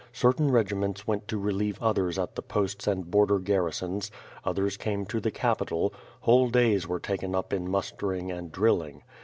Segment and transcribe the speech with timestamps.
[0.13, 4.09] Certain regiments went to relieve others at the posts and border garrisons;
[4.43, 9.03] others came to the capital; whole days were taken up in mustering and drilling.